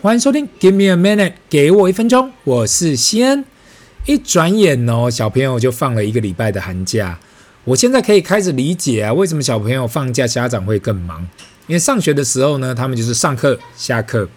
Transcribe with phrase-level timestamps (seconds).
[0.00, 3.44] 欢迎收听，Give me a minute，给我一分钟，我是西恩。
[4.06, 7.18] 一转眼哦，小朋友就放了一个礼拜的寒假。
[7.64, 11.28] 我现在可以开始理解啊，为什么小朋友放假，家长会更忙？
[11.66, 14.28] 因为上学的时候呢，他们就是上课、下课，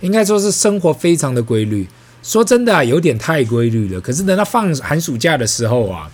[0.00, 1.86] 应该说是生活非常的规律。
[2.24, 4.00] 说真的啊，有点太规律了。
[4.00, 6.10] 可是等到放寒暑假的时候啊，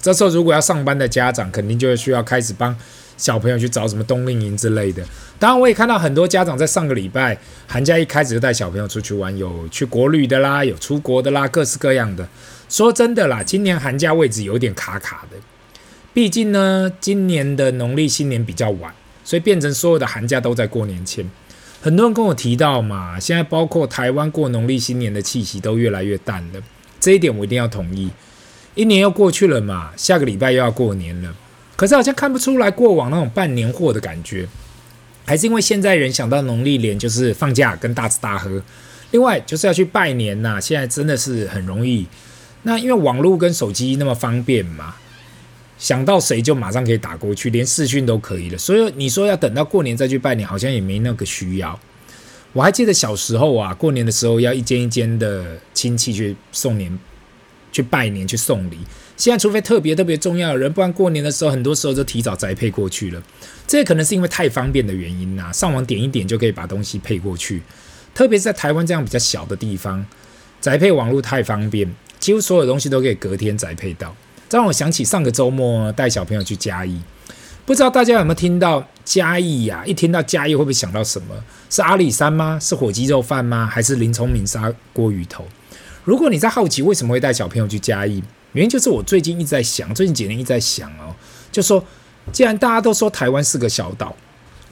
[0.00, 2.76] 这时候如果要上班的家长，肯定就需要开始帮
[3.16, 5.02] 小朋友去找什么冬令营之类的。
[5.38, 12.28] 当然，我也看到很多家长在上个礼拜寒假一开始就带小朋友出去玩，有去国旅的啦，有出国的啦，各式各样的。
[12.68, 15.36] 说真的啦，今年寒假位置有点卡卡的。
[16.12, 21.30] 毕竟呢，今年的农历新年比较晚，所以变成所有的寒假都在过年前。
[21.82, 26.60] 很多人跟我提到嘛，现在包括台湾过农历新年的气息都越来越淡了。
[26.98, 28.10] 这一点我一定要同意。
[28.74, 31.34] 一年又过去了嘛，下个礼拜又要过年了，
[31.76, 34.48] 可是好像看不出来过往那种办年货的感觉。
[35.24, 38.62] 还是因为现在人想到农历年就是放假跟大吃大喝，
[39.10, 42.06] 另外就是要去拜年呐，现在真的是很容易。
[42.62, 44.96] 那因为网络跟手机那么方便嘛。
[45.78, 48.56] 想到谁就马上可以打过去，连视讯都可以了。
[48.56, 51.78] 所以你说要等到过年再去拜年，好像也没那个需要。
[52.54, 56.98] 我还记得小时候啊，过年的时候要一间一间的亲戚去送年、
[57.70, 58.78] 去拜年、去送礼。
[59.16, 63.22] 现在除非特别特别重要的人，不然过年的时候很多时候就提早宅配过去了。
[63.66, 67.62] 这可能是因为太方便的原因呐，上网点一点就可以把东西配过去。
[68.14, 70.04] 特别是在台湾这样比较小的地方，
[70.60, 74.14] 宅配网络太方便，几乎所有东西都可以隔天宅配到。
[74.48, 77.00] 这让我想起上个周末带小朋友去嘉义，
[77.64, 79.82] 不知道大家有没有听到嘉义呀？
[79.84, 81.34] 一听到嘉义会不会想到什么？
[81.68, 82.58] 是阿里山吗？
[82.60, 83.66] 是火鸡肉饭吗？
[83.66, 85.44] 还是林聪明砂锅鱼头？
[86.04, 88.22] 如果你在好奇为什么会带小朋友去嘉义，
[88.56, 91.14] 原因就是我最近一直在想，最近几年一直在想哦，
[91.52, 91.84] 就说
[92.32, 94.16] 既然大家都说台湾是个小岛，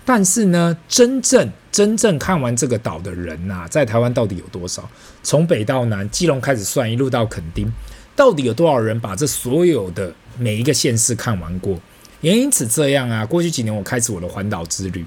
[0.06, 4.88] 但是呢，真正真正看完这个岛的人呐，在台湾到底有多少？
[5.22, 7.70] 从北到南，基隆开始算，一路到垦丁。
[8.16, 11.78] 到底有多少人把这所有的每一个县市看完过？
[12.22, 15.04] 也因此这样啊，过去几年我开始我的环岛之旅，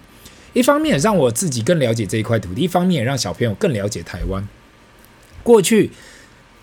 [0.53, 4.47] 一方面让我自己更了解这一块土地，一方面也让小朋友更了解台湾。
[5.41, 5.89] 过去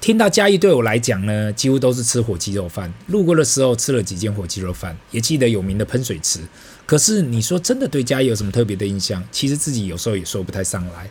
[0.05, 2.93] 听到嘉义对我来讲呢，几乎都是吃火鸡肉饭。
[3.07, 6.41] 路过的时候吃了几间火鸡肉饭，也记得有名的喷水池。
[6.85, 9.25] 可是你说真的对嘉义有什么特别的印象？
[9.33, 11.09] 其实自己有时候也说不太上来。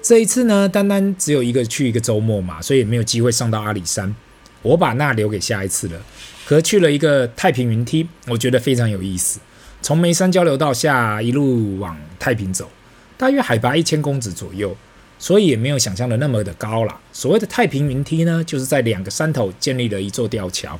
[0.00, 4.16] 这一次呢，单单只有一个去一个周末嘛，所以也没有机会上到阿里山。
[4.62, 6.00] 我把那留给下一次了。
[6.46, 9.38] 可去了一个太平云梯，我觉得非常有意思。
[9.82, 12.70] 从眉山交流道下一路往太平走，
[13.18, 14.74] 大约海拔一千公尺左右，
[15.22, 16.98] 所以也没有想象的那么的高啦。
[17.12, 20.76] 所谓的太平云梯呢，就是在两个山头建立了一座吊桥。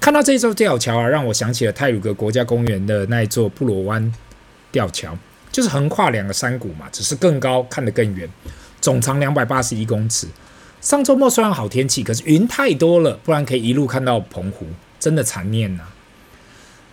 [0.00, 4.12] 看到这座吊桥啊，让我想起了泰鲁阁国家公园的那一座布罗湾
[4.70, 5.18] 吊桥。
[5.50, 8.28] 就是横跨两个山谷嘛，只是更高，看得更远，
[8.80, 10.28] 总长两百八十一公尺。
[10.80, 14.66] 上周末虽然好天气，可是云太多了，不然可以一路看到澎湖，
[15.00, 15.82] 真的残念呐、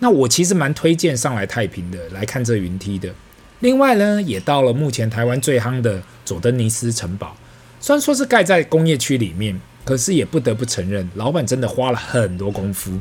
[0.00, 3.14] 那我其实蛮推荐上来太平的，来看这云梯的。
[3.60, 7.36] 另外呢，也到了目前台湾最夯的佐登尼斯城堡，
[7.78, 12.98] 虽然说是盖在工业区里面，可是也不得不承认，老板真的花了很多功夫。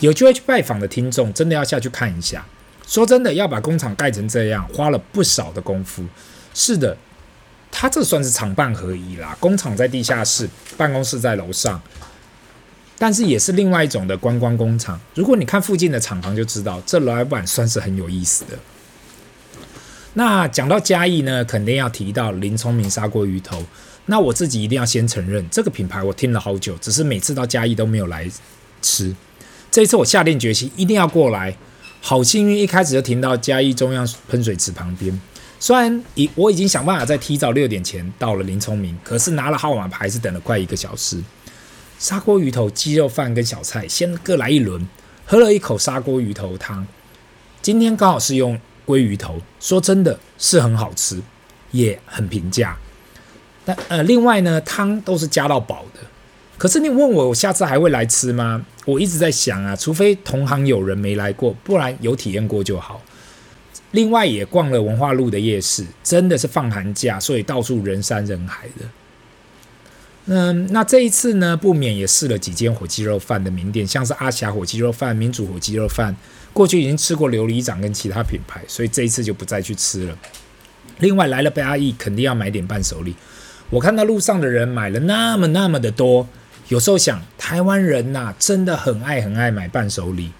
[0.00, 2.44] 有机会去拜访的听众，真的要下去看一下。
[2.86, 6.04] 说真的，要把工厂盖成这样，花了不少的功夫。
[6.52, 6.96] 是的，
[7.70, 9.36] 他这算是厂办合一啦。
[9.38, 11.80] 工厂在地下室，办公室在楼上，
[12.98, 14.98] 但是也是另外一种的观光工厂。
[15.14, 18.58] 如果你看附近的厂房，就知道这老板算是很有意思的。
[20.14, 23.64] 那讲到嘉义呢，肯定要提到林聪明砂锅鱼头。
[24.06, 28.28] 那我自己一定要先承认，这个品牌我听了好久，只是每次到嘉义都没有来
[28.82, 29.14] 吃。
[29.70, 31.56] 这一次我下定决心，一定要过来。
[32.00, 35.20] 好幸运，一开始就停到嘉义中央喷水池旁边。
[35.60, 41.22] 虽然已我已经想办法在提早六点前到了林聪明，可是拿了号码牌是等了快一个小时。
[41.98, 44.88] 砂锅鱼头、鸡肉饭跟小菜先各来一轮，
[45.26, 46.86] 喝了一口砂锅鱼头汤。
[47.60, 48.58] 今天刚好是用
[48.90, 51.20] 鲑鱼头，说真的是很好吃，
[51.70, 52.76] 也很平价。
[53.64, 56.00] 但呃，另外呢，汤都是加到饱的。
[56.58, 58.64] 可是你问我，我下次还会来吃吗？
[58.84, 63.00] 我一直在想啊，除非同行有人没来过，不然有体验过就好。
[63.92, 68.84] 另外也逛了文化路的夜市，真的是放寒假，所以到处人山人海的。
[70.26, 76.14] 嗯，那这一次呢，不免也试了几间火鸡肉饭的名店，像是阿霞火鸡肉饭、民主火鸡肉饭。
[76.52, 80.18] 过去已经吃过琉璃掌跟其他品牌，所以这一次就不再去吃了。
[80.98, 83.14] 另外来了嘉义，肯定要买点伴手礼。
[83.70, 86.28] 我看到路上的人买了那么那么的多。
[86.68, 90.30] 有时候想，台湾人呐、真的很爱很爱买伴手礼。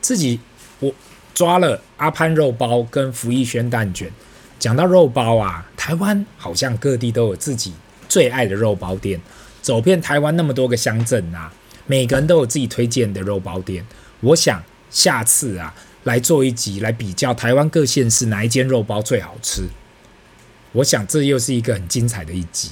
[0.00, 0.38] 自己
[0.78, 0.92] 我
[1.34, 4.10] 抓了阿潘肉包跟福义轩蛋卷，
[4.58, 7.72] 讲到肉包啊，台湾好像各地都有自己
[8.08, 9.20] 最爱的肉包店，
[9.62, 11.52] 走遍台湾那么多个乡镇啊，
[11.86, 13.84] 每个人都有自己推荐的肉包店。
[14.20, 19.62] 我想下次啊，来做一集来比较台湾各县市哪一间肉包最好吃。
[20.72, 22.70] 我想这又是一个很精彩的一集。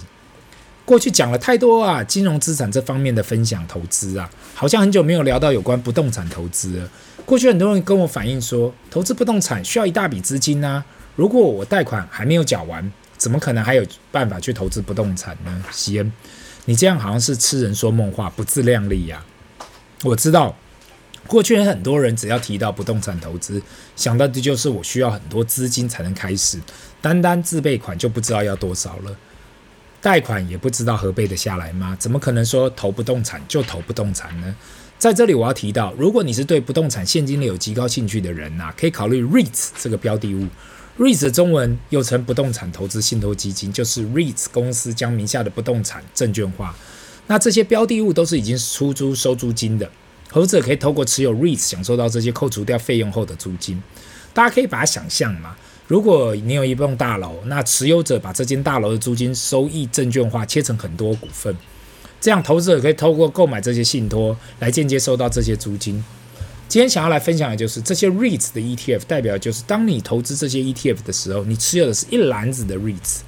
[0.85, 6.89] 过去讲了太多啊，金融资产这方面的分享投资啊，好像很久没有聊到有关不动产投资了。
[7.27, 10.83] 过去很多人跟我反映说，投资不动产需要一大笔资金啊。
[11.15, 15.63] 如果我贷款还没有缴完，怎么可能还有办法去投资不动产呢？
[15.71, 16.11] 西恩，
[16.65, 19.23] 你这样好像是痴人说梦话，不自量力呀、
[19.59, 19.67] 啊！
[20.05, 20.57] 我知道，
[21.29, 23.63] 过去很多人只要提到不动产投资，
[23.95, 26.59] 想到的就是我需要很多资金才能开始，
[27.01, 29.17] 单单自备款就不知道要多少了，
[30.01, 31.95] 贷款也不知道何背得下来吗？
[32.01, 34.57] 怎么可能说投不动产就投不动产呢？
[34.99, 40.49] 在这里我要提到，如果你是对不动产现金流有极高兴趣的人呐、啊，可以考虑 REITs 这个标的物。
[40.99, 46.75] REITs 中文又称不动产投资信托基金，就是 REITs 公司将名下的不动产证券化。
[47.29, 49.89] 那这些标的物都是已经出租收租金的，
[50.31, 53.83] 投资者可以透过持有 REITs 享受到这些扣除掉费用后的租金。
[54.35, 61.57] 大家可以把它想象嘛，如果你有一栋大楼，那持有者把这间大楼的租金收益证券化，切成很多股份，
[62.21, 66.05] 这样投资者可以透过购买这些信托来间接收到这些租金。
[66.69, 73.21] 今天想要来分享的就是这些 REITs 的 ETF，代表就是当你投资这些 ETF 的时候，你持有的是一篮子的 REITs，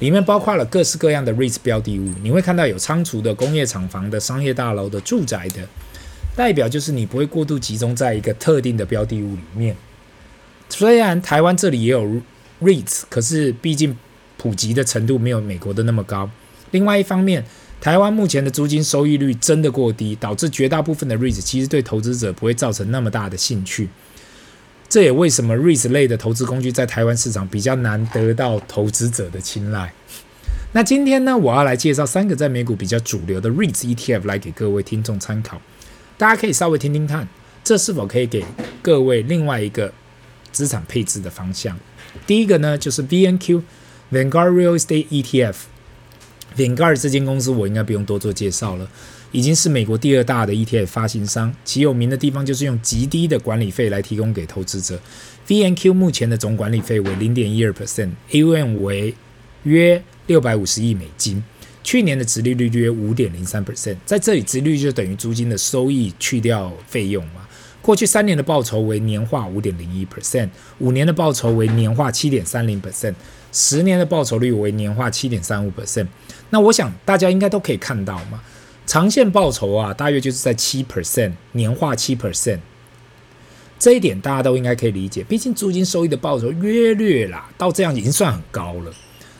[0.00, 2.12] 里面包括了各式各样的 REITs 标的物。
[2.22, 5.60] 你会看到有仓储的、工业厂房的、商业大楼的、住宅的，
[6.36, 9.74] 代表就是你不会过度集中在一个特定的标的物里面。
[10.68, 12.20] 虽然台湾这里也有
[12.60, 13.96] REITs，可是毕竟
[14.36, 16.30] 普及的程度没有美国的那么高。
[16.72, 17.42] 另外一方面，
[17.80, 23.88] 台湾目前的租金收益率真的过低，导致绝大部分的 REITs 其实对投资者不会造成那么大的兴趣。
[24.88, 29.92] 这也为什么 REITs 类的投资工具在台湾市场比较难得到投资者的青睐。
[30.72, 35.60] 那今天呢，我要来介绍三个在美股比较主流的 REITs ETF 来给各位听众参考，
[36.18, 37.28] 大家可以稍微听听看，
[37.62, 38.44] 这是否可以给
[38.80, 39.92] 各位另外一个
[40.50, 41.78] 资产配置的方向。
[42.26, 43.62] 第一个呢，就是 VNQ
[44.10, 45.54] Vanguard Real Estate ETF。
[46.56, 48.88] Vanguard 这间公司我应该不用多做介绍了，
[49.30, 54.98] 已经是美国第二大的 ETF 发行商，其有名的地方就是用极低的管理费来提供给投资者。
[55.46, 59.14] VNQ 目前的总管理费为零点一二 percent，AUM 为
[59.64, 61.44] 约六百五十亿美金，
[61.86, 67.46] 去年的殖利率约五点零三 percent，在这里殖率就等于租金的收益去掉费用嘛。
[67.80, 70.48] 过去三年的报酬为年化五点零一 percent，
[70.80, 73.14] 五年的报酬为年化七点三零 percent。
[73.52, 76.08] 十年的报酬率为年化七点三五 percent，
[76.50, 78.42] 那我想大家应该都可以看到嘛，
[78.84, 82.58] 长线报酬啊，大约就是在七 percent，年化七 percent，
[83.78, 85.22] 这一点大家都应该可以理解。
[85.22, 88.92] 毕竟租金收益的报酬约略啦，到这样已经算很高了。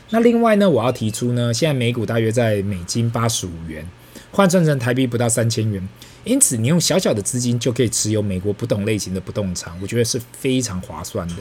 [0.09, 3.85] 那另外呢，我要提出呢，现在美股大约在美金八十五元，
[4.31, 5.85] 换算成台币不到三千元，
[6.23, 11.35] 因此你用小小的资金就可以持有美国不同类型的不动产，我觉得是非常划算的。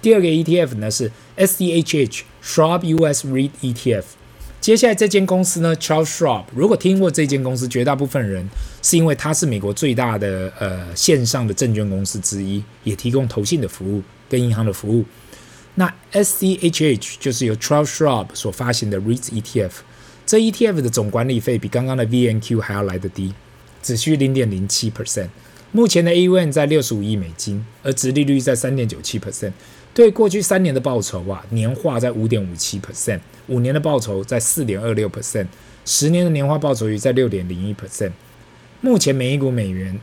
[0.00, 4.04] 第二个 ETF 呢是 SDHH Schwab US REIT ETF。
[4.60, 8.48] 接下来这间公司呢，Charles Schwab，如果听过这间公司，绝大部分人
[8.80, 15.04] 是因为它是美国最大的呃线上的证券公司之一，也提供投信的服务跟银行的服务。
[15.74, 19.70] 那 SCHH 就是由 Charles Schwab 所发行的 REIT ETF。
[20.26, 23.32] 这 ETF 的总管理费比刚刚的 VNQ 还要来得低，
[23.82, 25.28] 只需零点零七 percent。
[25.72, 29.52] 目前的 AUM 在六十五亿美金，而殖利率在三点九七 percent。
[29.94, 35.46] 对过去三年的报酬啊，年化在五点五七 percent，五年的报酬在四点二六 percent，
[35.84, 38.12] 十年的年化报酬率在六点零一 percent。
[38.80, 39.98] 目前每一股美元，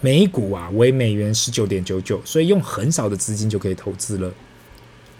[0.00, 4.32] 每一股啊为美元十九点九九，所以用很少的资金就可以投资了。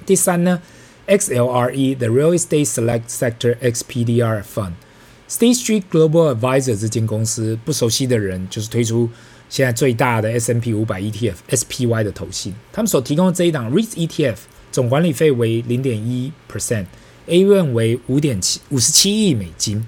[0.07, 0.61] 第三呢
[1.07, 9.09] ，XLRE The Real Estate Select Sector XPDR Fund，State Street Global Advisor 这间公司不熟悉的人就是推出。
[9.51, 14.37] 现在最大的 S M P 五百 ETF SPY 的投信，他们所提供的这一档 REIT ETF
[14.73, 19.87] 总管理费为零点一 percent，AUM 为五点七五十七亿美金，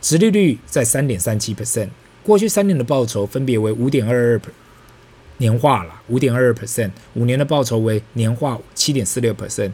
[0.00, 1.88] 殖利率在三点三七 percent，
[2.22, 4.40] 过去三年的报酬分别为五点二二
[5.42, 9.72] 年化了五点二二 percent，五年的报酬为年化七点四六 percent，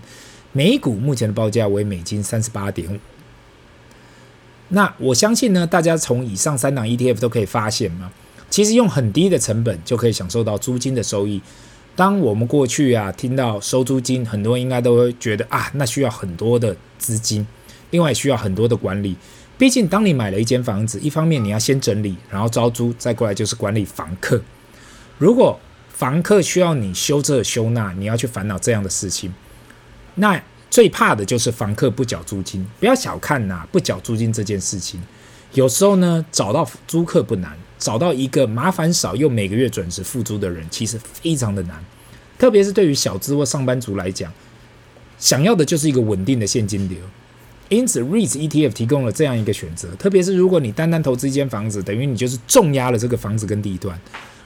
[0.53, 2.99] 每股目前的报价为美金三十八点五。
[4.71, 8.11] 那我相信呢，大家从以上三档 ETF 都可以发现嘛。
[8.49, 11.43] 其实用很低的成本就可以享受到租金的收益。
[11.95, 17.47] 当我们过去啊听到收租金，很多人应该都会觉得啊，那需要很多的资金，
[17.91, 19.15] 另外需要很多的管理。
[19.59, 24.41] 毕竟当你买了一间房子，一方面你要先整理，然后招租，再过来就是管理房客。
[25.19, 25.59] 如果
[25.89, 29.35] 房客需要你修这修那，你要去烦恼这样的事情。
[30.15, 32.65] 那最怕的就是房客不缴租金。
[32.79, 35.01] 不要小看呐、不缴租金这件事情，
[35.55, 41.85] 有时候呢，找到租客不难，找到一个麻烦少又每个月准时付租的人，其实非常的难。
[42.39, 44.33] 特别是对于小资或上班族来讲，
[45.19, 46.99] 想要的就是一个稳定的现金流。
[47.69, 49.89] 因此，REITs ETF 提供了这样一个选择。
[49.97, 53.99] 特别是如果你单单投资一间房子，等于你就是重压了这个房子跟地段。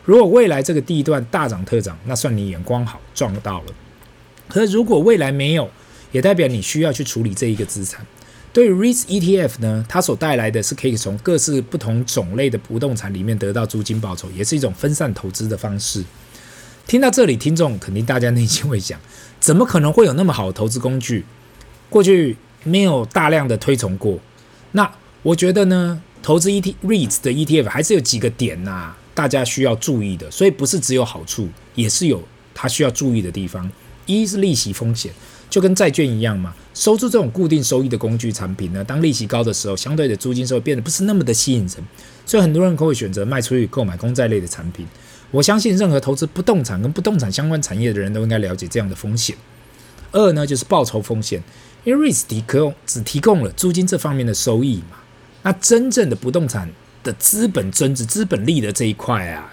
[0.04, 3.66] 如果未来这个地段大涨特涨，那算你眼光好，赚到了。
[4.48, 5.70] 可是如果未来没有，
[6.10, 8.04] 也代表你需要去处理这一个资产。
[8.52, 16.04] 对于 REITs ETF 呢，它所带来的是可以从各式不同种类的不动产里面得到租金报酬，也是一种分散投资的方式。
[16.86, 19.00] 听到这里，听众肯定大家内心会想：
[19.40, 21.24] 怎么可能会有那么好的投资工具？
[21.88, 24.18] 过去没有大量的推崇过。
[24.72, 24.92] 那
[25.22, 30.30] 我觉得呢，投资 ET REITs 的 ETF 还是有几个点呐、大家需要注意的。
[30.30, 32.22] 所以不是只有好处，也是有
[32.54, 33.70] 它需要注意的地方。
[34.04, 35.12] 一是利息风险，
[35.48, 41.76] 就跟债券一样嘛，收出这种固定收益的工具产品呢，当利息高的时候，相对的租金收入变得不是那么的吸引人，
[42.26, 44.84] 所以很多人可会选择卖出去购买公债类的产品。
[45.30, 49.36] 我相信任何投资不动产跟不动产相关产业的人都应该了解这样的风险。
[50.10, 51.40] 二呢，就是报酬风险，
[51.84, 54.98] 因为 REITs 提供只提供了租金这方面的收益嘛，
[55.42, 56.68] 那真正的不动产
[57.02, 59.52] 的资本增值、资本利的这一块啊，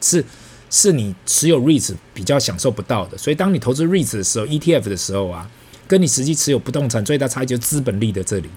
[0.00, 0.24] 是
[0.70, 3.18] 是你持有 REITs 比较享受不到的。
[3.18, 5.50] 所以，当你投资 REITs 的时候，ETF 的时候啊，
[5.86, 8.48] 跟你实际持有不动产最大差异就是资本利的这里。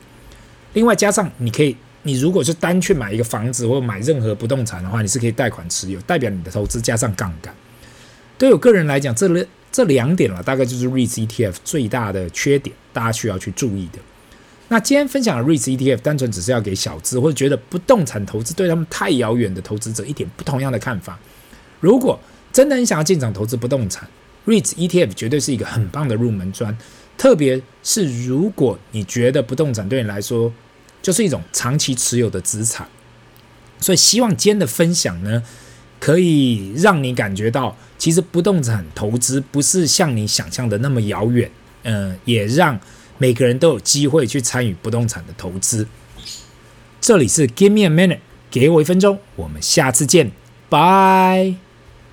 [0.74, 1.76] 另外，加上你可以。
[2.06, 7.56] 你如果是单去买一个房子或买任何不动产的话，你是可以贷款持有，代表你的投资加上杠杆。
[8.38, 14.00] 对我个人来讲，这这两点了，大概就是 REITs ETF 最大的缺点，大家需要去注意的。
[14.74, 21.20] 那今天分享的 REITs ETF，单纯只是要给小资或者觉得不动产投资对他们太遥远的投资者一点不同样的看法。
[21.80, 22.20] 如果
[22.52, 24.10] 真的很想要进场投资不动产
[24.48, 26.76] ，REITs ETF 绝对是一个很棒的入门砖，
[27.16, 30.52] 特别是如果你觉得不动产对你来说，
[31.04, 32.88] 就是一种长期持有的资产，
[33.80, 35.44] 所以希望今天的分享呢，
[36.00, 41.52] 可以让你感觉到，其实不动产投资不是像你想象的那么遥远，
[41.84, 42.80] 嗯、也让
[43.18, 45.88] 每个人都有机会去参与不动产的投资。
[47.02, 50.32] 这里是 Give me a minute，给我一分钟，我们下次见，
[50.70, 51.73] 拜。